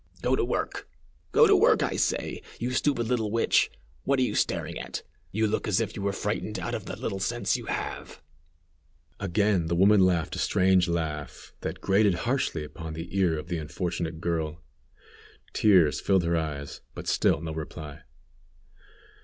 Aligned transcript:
"Go 0.23 0.35
to 0.35 0.43
work! 0.43 0.89
go 1.31 1.45
to 1.45 1.55
work! 1.55 1.83
I 1.83 1.95
say, 1.95 2.41
you 2.59 2.71
stupid 2.71 3.05
little 3.05 3.29
witch, 3.29 3.69
what 4.03 4.17
are 4.17 4.23
you 4.23 4.33
staring 4.33 4.79
at? 4.79 5.03
You 5.31 5.45
look 5.45 5.67
as 5.67 5.79
if 5.79 5.95
you 5.95 6.01
were 6.01 6.11
frightened 6.11 6.57
out 6.57 6.73
of 6.73 6.85
the 6.87 6.95
little 6.95 7.19
sense 7.19 7.55
you 7.55 7.67
have." 7.67 8.19
Again 9.19 9.67
the 9.67 9.75
woman 9.75 9.99
laughed 10.03 10.35
a 10.35 10.39
strange 10.39 10.87
laugh, 10.87 11.53
that 11.61 11.81
grated 11.81 12.15
harshly 12.25 12.63
upon 12.63 12.93
the 12.95 13.15
ear 13.15 13.37
of 13.37 13.47
the 13.47 13.59
unfortunate 13.59 14.19
girl. 14.19 14.63
Tears 15.53 16.01
filled 16.01 16.23
her 16.23 16.35
eyes, 16.35 16.81
but 16.95 17.05
still 17.07 17.39
no 17.39 17.53
reply. 17.53 17.99